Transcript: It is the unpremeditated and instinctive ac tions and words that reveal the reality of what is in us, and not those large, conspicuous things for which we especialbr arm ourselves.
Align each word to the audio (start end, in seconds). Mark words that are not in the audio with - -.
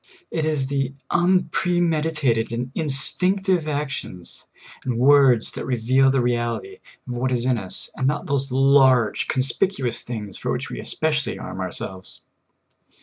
It 0.31 0.45
is 0.45 0.65
the 0.65 0.95
unpremeditated 1.11 2.51
and 2.51 2.71
instinctive 2.73 3.67
ac 3.67 3.89
tions 3.91 4.47
and 4.83 4.97
words 4.97 5.51
that 5.51 5.67
reveal 5.67 6.09
the 6.09 6.21
reality 6.23 6.79
of 7.07 7.13
what 7.13 7.31
is 7.31 7.45
in 7.45 7.59
us, 7.59 7.87
and 7.95 8.07
not 8.07 8.25
those 8.25 8.51
large, 8.51 9.27
conspicuous 9.27 10.01
things 10.01 10.37
for 10.39 10.51
which 10.51 10.71
we 10.71 10.79
especialbr 10.81 11.39
arm 11.39 11.59
ourselves. 11.61 12.21